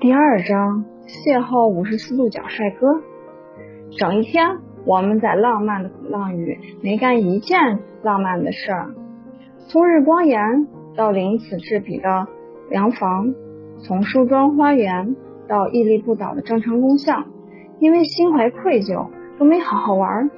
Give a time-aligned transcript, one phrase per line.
[0.00, 3.02] 第二章邂逅五十四度角帅哥。
[3.98, 8.94] 整一天，我们在浪漫的鼓浪屿没干一件浪漫的事儿。
[9.66, 12.28] 从日光岩到鳞次栉比的
[12.70, 13.34] 洋房，
[13.82, 15.16] 从梳妆花园
[15.48, 17.26] 到屹立不倒的正常工像，
[17.80, 20.30] 因为心怀愧疚，都没好好玩。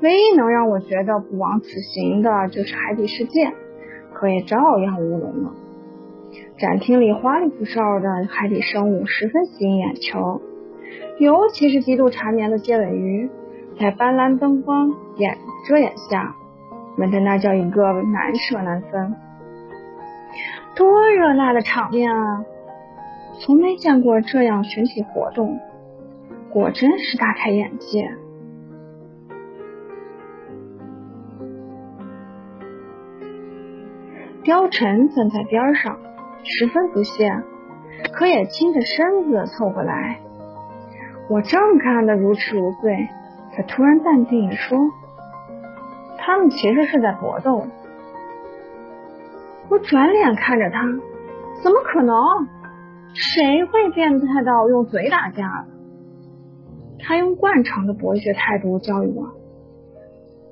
[0.00, 3.52] 唯一能让我觉得不枉此行的，就是海底世界，
[4.14, 5.52] 可也照样乌龙了。
[6.58, 10.40] 展厅里花里胡哨的海底生物十分吸引眼球，
[11.18, 13.28] 尤其是极度缠绵的接尾鱼，
[13.78, 15.36] 在斑斓灯光掩
[15.68, 16.34] 遮掩下，
[16.96, 19.14] 闻着那叫一个难舍难分。
[20.74, 22.42] 多热闹的场面啊！
[23.38, 25.60] 从没见过这样群体活动，
[26.50, 28.10] 果真是大开眼界。
[34.42, 35.98] 貂蝉站在边上。
[36.44, 37.42] 十分不屑，
[38.12, 40.20] 可也倾着身子凑过来。
[41.28, 43.08] 我正看得如痴如醉，
[43.54, 44.78] 他突然淡定地说
[46.18, 47.66] ：“他们其实是在搏斗。”
[49.68, 50.82] 我转脸看着他，
[51.62, 52.14] 怎么可能？
[53.12, 55.66] 谁会变态到用嘴打架？
[57.00, 59.32] 他用惯常的博学态度教育我：“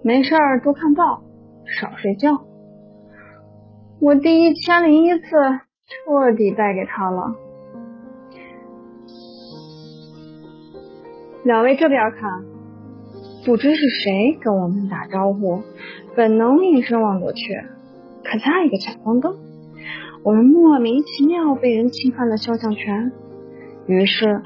[0.02, 1.22] 没事儿，多看报，
[1.78, 2.40] 少睡觉。”
[4.00, 5.26] 我第一千零一次。
[5.86, 7.34] 彻底败给他了。
[11.44, 12.42] 两位这边看，
[13.44, 15.62] 不知是谁跟我们打招呼，
[16.16, 17.60] 本能应声望过去，
[18.24, 19.36] 可差一个闪光灯，
[20.22, 23.12] 我们莫名其妙被人侵犯了肖像权。
[23.86, 24.40] 于是，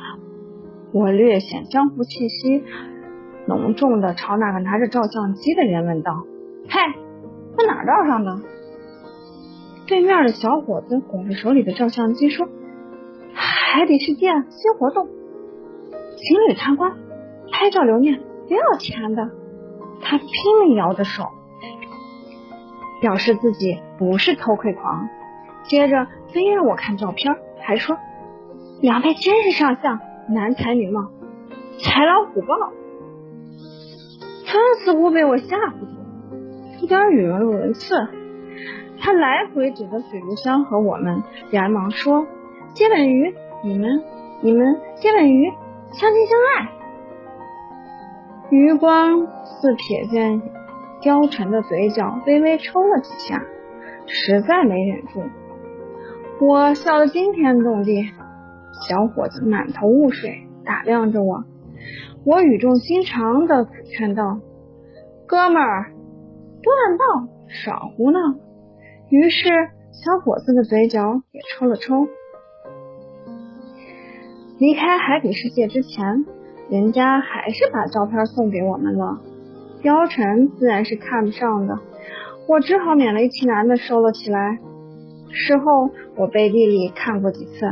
[0.93, 2.65] 我略显江湖气息
[3.47, 6.25] 浓重的朝那个拿着照相机的人问道
[6.69, 6.81] ：“嘿，
[7.57, 8.41] 在哪照上的？”
[9.89, 12.47] 对面的小伙子拱着手里的照相机说
[13.33, 16.93] ：“海底世界新活动，情侣参观，
[17.51, 19.31] 拍照留念，不要钱的。”
[20.03, 20.29] 他拼
[20.63, 21.25] 命摇着手，
[23.01, 25.09] 表示自己不是偷窥狂。
[25.65, 27.97] 接着非让我看照片，还说
[28.83, 31.11] 两位真是上相，男才女貌，
[31.79, 32.47] 豺狼虎豹。
[34.47, 37.97] 他似乎被我吓唬住，有点语无伦次。
[39.09, 42.27] 他来回指着水族箱和我们，连忙说
[42.77, 44.03] ：“接吻鱼，你们，
[44.43, 45.51] 你们接吻鱼，
[45.93, 46.69] 相亲相爱。”
[48.53, 50.43] 余光似瞥见
[51.01, 53.43] 貂蝉的嘴角微微抽了几下，
[54.07, 55.23] 实在没忍住，
[56.47, 58.11] 我笑得惊天动地。
[58.87, 61.45] 小伙子满头雾水，打量着我。
[62.27, 64.39] 我语重心长的劝道
[65.27, 65.93] ：“哥们儿，
[66.63, 68.21] 多看报，少胡闹。”
[69.11, 69.49] 于是，
[69.91, 72.09] 小伙子的嘴角也抽了抽。
[74.59, 76.27] 离开海底世界之前，
[76.69, 79.21] 人家还是把照片送给我们了。
[79.83, 81.79] 貂蝉自然是看不上的，
[82.49, 84.59] 我只好勉为其难的收了起来。
[85.31, 87.67] 事后，我背地里看过几次，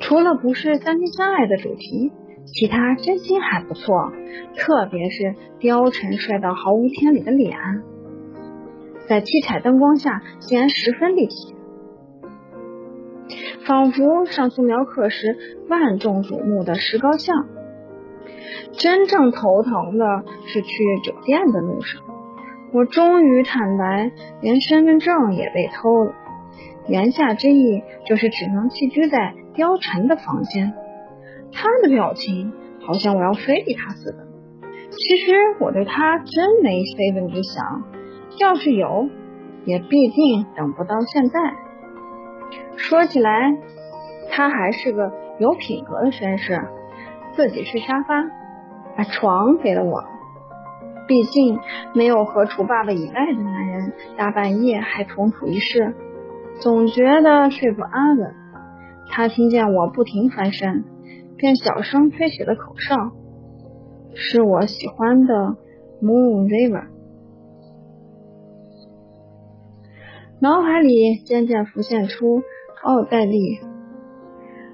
[0.00, 2.12] 除了不是相亲相爱的主题，
[2.46, 4.12] 其他真心还不错，
[4.56, 7.58] 特别是貂蝉帅到毫无天理的脸。
[9.10, 11.56] 在七彩灯光下，竟然十分立体，
[13.66, 15.36] 仿佛上素描课时
[15.68, 17.48] 万众瞩目的石膏像。
[18.70, 20.68] 真正头疼的是去
[21.02, 22.00] 酒店的路上，
[22.72, 24.12] 我终于坦白，
[24.42, 26.14] 连身份证也被偷了。
[26.86, 30.72] 言下之意就是只能寄居在貂蝉的房间。
[31.50, 32.52] 他的表情
[32.86, 34.18] 好像我要非礼他似的。
[34.92, 37.82] 其实我对他真没非分之想。
[38.40, 39.10] 要是有，
[39.66, 41.38] 也必定等不到现在。
[42.76, 43.58] 说起来，
[44.30, 46.58] 他还是个有品格的绅士，
[47.32, 48.24] 自己睡沙发，
[48.96, 50.04] 把床给了我。
[51.06, 51.58] 毕竟
[51.92, 55.94] 没有和楚爸爸以外的男人大半夜还同处一室，
[56.60, 58.34] 总觉得睡不安稳。
[59.10, 60.84] 他听见我不停翻身，
[61.36, 63.12] 便小声吹起了口哨，
[64.14, 65.34] 是我喜欢的
[66.00, 66.84] 《Moon River》。
[70.42, 72.42] 脑海里渐渐浮现出
[72.82, 73.56] 奥黛丽·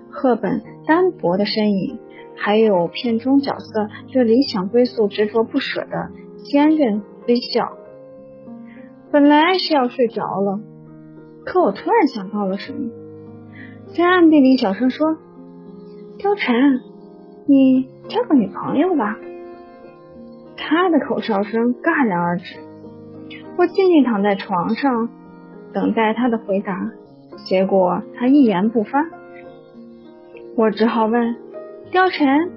[0.08, 1.98] 赫本单薄的身影，
[2.36, 6.10] 还有片中角色对理想归宿执着不舍的
[6.44, 7.72] 坚韧微笑。
[9.10, 10.60] 本来是要睡着了，
[11.44, 12.88] 可我突然想到了什么，
[13.92, 15.16] 在暗地里小声说
[16.20, 16.54] ：“貂蝉，
[17.48, 19.18] 你交个女朋友吧。”
[20.56, 22.54] 他的口哨声戛然而止，
[23.58, 25.08] 我静静躺在床上。
[25.76, 26.90] 等待他的回答，
[27.44, 29.04] 结果他一言不发，
[30.56, 31.36] 我只好问
[31.92, 32.48] 貂蝉：“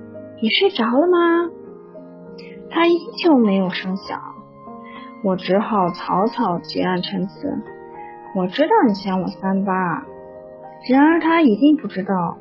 [0.42, 1.52] 你睡着了吗？”
[2.72, 4.22] 他依旧没有声响。
[5.22, 7.60] 我只好草草结案陈词。
[8.38, 10.06] 我知道你嫌我三八，
[10.90, 12.38] 然而他一定不知道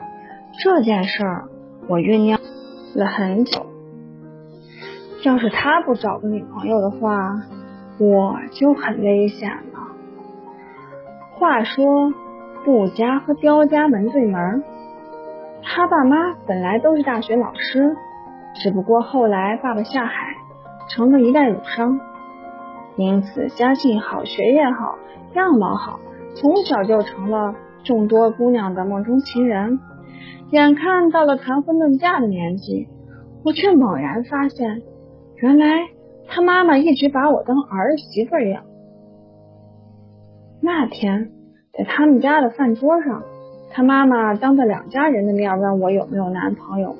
[0.63, 1.49] 这件事儿
[1.89, 2.39] 我酝酿
[2.95, 3.67] 了很久。
[5.25, 7.43] 要是他不找个女朋友的话，
[7.99, 9.78] 我就很危险了。
[11.38, 12.12] 话说，
[12.64, 14.64] 顾家和刁家门对门，
[15.62, 17.96] 他爸妈本来都是大学老师，
[18.55, 20.35] 只不过后来爸爸下海
[20.88, 22.00] 成了一代儒商。
[22.96, 24.99] 因此，家境好，学业好，
[25.35, 26.00] 样貌好，
[26.35, 27.55] 从小就成了
[27.85, 29.79] 众多姑娘的梦中情人。
[30.50, 32.88] 眼看到了谈婚论嫁的年纪，
[33.44, 34.82] 我却猛然发现，
[35.37, 35.67] 原来
[36.26, 38.64] 他妈妈一直把我当儿媳妇养。
[40.61, 41.31] 那天，
[41.73, 43.23] 在他们家的饭桌上，
[43.71, 46.97] 他妈妈当着两家人的面问我有没有男朋友。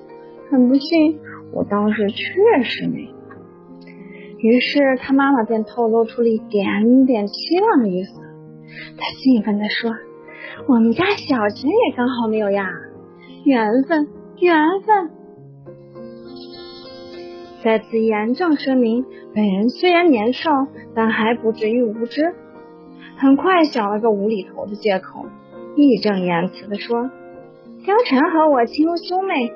[0.51, 1.19] 很不幸，
[1.53, 3.11] 我当时确实没有。
[4.39, 8.21] 于是他妈妈便透露出了一点点期望的意思，
[8.97, 9.91] 他兴奋地说
[10.69, 12.71] ：“我们家小陈也刚好没有呀，
[13.45, 14.07] 缘分，
[14.39, 14.57] 缘
[14.87, 15.11] 分。”
[17.65, 22.33] 在此严正声明，本人虽然年少，但还不至于无知。
[23.19, 25.26] 很快想了个无厘头的借口，
[25.75, 27.11] 义正言辞地说
[27.85, 29.53] ：“貂蝉和我亲如兄妹，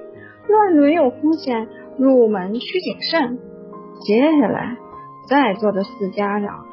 [0.48, 3.38] 乱伦有风险，入门需谨慎。”
[4.04, 4.76] 接下来，
[5.28, 6.66] 在座的四家长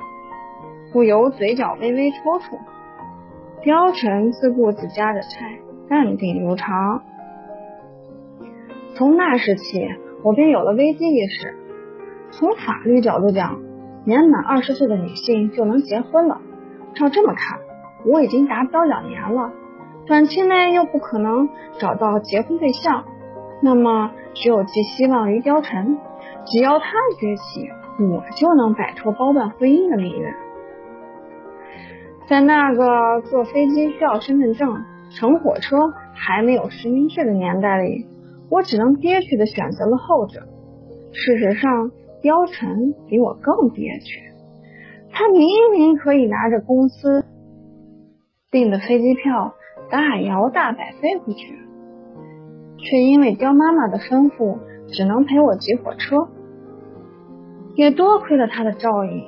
[0.91, 2.57] 不由嘴角微微抽搐。
[3.63, 7.03] 貂蝉自顾自夹着菜，淡定如常。
[8.95, 9.87] 从那时起，
[10.23, 11.55] 我便有了危机意识。
[12.31, 13.59] 从法律角度讲，
[14.05, 16.41] 年满二十岁的女性就能结婚了。
[16.95, 17.59] 照这么看，
[18.05, 19.51] 我已经达标两年了，
[20.05, 21.49] 短期内又不可能
[21.79, 23.05] 找到结婚对象，
[23.61, 25.97] 那么只有寄希望于貂蝉。
[26.45, 26.85] 只要他
[27.19, 27.69] 崛起，
[27.99, 30.33] 我就能摆脱包办婚姻的命运。
[32.27, 35.77] 在那个坐飞机需要身份证、乘火车
[36.13, 38.07] 还没有实名制的年代里，
[38.49, 40.41] 我只能憋屈的选择了后者。
[41.11, 44.28] 事实上，貂蝉比我更憋屈。
[45.19, 47.25] 他明明可以拿着公司
[48.49, 49.53] 订的飞机票
[49.91, 51.59] 大摇大摆飞回去，
[52.77, 56.29] 却因为刁妈妈的吩咐，只能陪我挤火车。
[57.75, 59.25] 也多亏了他的照应，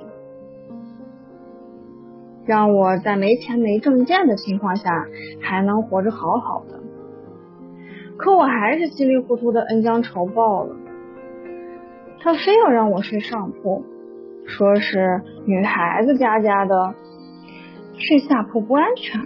[2.46, 5.08] 让我在没钱没证件的情况下
[5.42, 6.80] 还能活着好好的。
[8.16, 10.74] 可我还是稀里糊涂的恩将仇报了。
[12.22, 13.84] 他非要让我睡上铺，
[14.46, 16.96] 说是女孩子家家的，
[17.98, 19.22] 睡下铺不安全。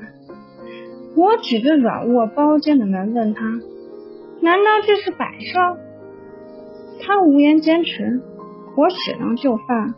[1.15, 3.41] 我指着软卧包间的门问他
[4.41, 5.77] ：“难道这是摆设？”
[7.01, 8.21] 他无言坚持。
[8.77, 9.94] 我只能就范，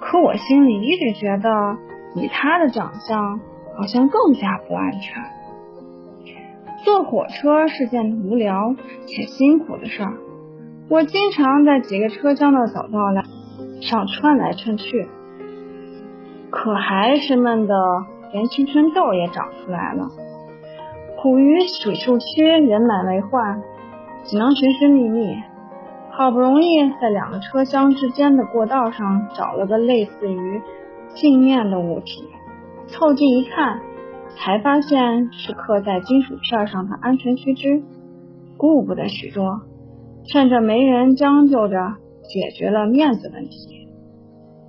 [0.00, 1.76] 可我心里一直觉得，
[2.14, 3.40] 以他的长相，
[3.76, 5.22] 好像更加不安全。
[6.82, 8.74] 坐火车是件无聊
[9.04, 10.14] 且辛苦的事儿，
[10.88, 13.22] 我经常在几个车厢的走道来
[13.82, 15.08] 上窜来窜去，
[16.50, 17.74] 可还是闷得
[18.32, 20.08] 连青春痘也长出来了。
[21.20, 23.60] 苦于水树区人满为患，
[24.24, 25.36] 只能寻寻觅觅。
[26.10, 30.60] 好不容易在两个车厢之间的过道上找了个类似于
[31.14, 32.28] 镜面的物体，
[32.86, 33.80] 凑近一看，
[34.36, 37.82] 才发现是刻在金属片上的安全须知。
[38.56, 39.62] 顾不得许多，
[40.28, 43.88] 趁着没人将就着解决了面子问题，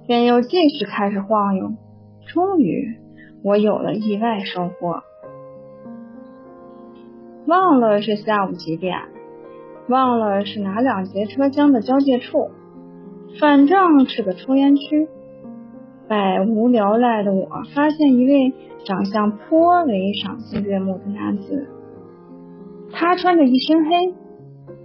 [0.07, 1.71] 便又继续开始晃悠。
[2.27, 2.97] 终于，
[3.43, 5.03] 我有了意外收获，
[7.47, 8.97] 忘了是下午几点。
[9.89, 12.51] 忘了是哪两节车厢的交界处，
[13.39, 15.09] 反正是个抽烟区。
[16.07, 18.53] 百无聊赖的我发现一位
[18.85, 21.67] 长相颇为赏心悦目的男子，
[22.93, 24.13] 他穿着一身黑，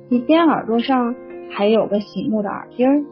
[0.08, 1.14] 一边耳朵上
[1.50, 3.06] 还有个醒目的耳钉，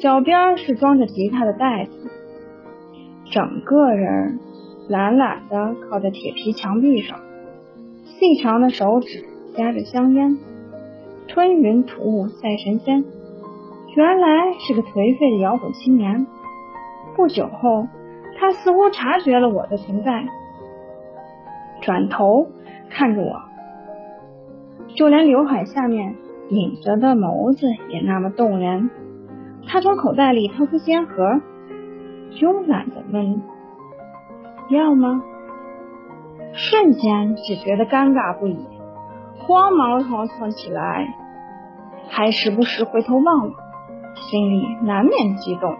[0.00, 2.10] 脚边是装着吉他的袋子，
[3.30, 4.38] 整个人
[4.88, 7.18] 懒懒的靠在铁皮墙壁上，
[8.04, 9.24] 细长的手指
[9.56, 10.38] 夹着香烟。
[11.28, 13.04] 吞云吐雾赛神仙，
[13.94, 16.26] 原来是个颓废的摇滚青年。
[17.14, 17.86] 不久后，
[18.38, 20.26] 他似乎察觉了我的存在，
[21.80, 22.48] 转头
[22.90, 23.40] 看着我，
[24.94, 26.16] 就连刘海下面
[26.52, 28.90] 隐着的眸子也那么动人。
[29.66, 31.40] 他从口袋里掏出烟盒，
[32.32, 33.42] 慵懒的问
[34.68, 35.22] ：“要吗？”
[36.52, 38.58] 瞬间只觉得尴尬不已。
[39.38, 41.14] 慌忙逃窜起来，
[42.08, 43.50] 还时不时回头望望，
[44.14, 45.74] 心里难免激动。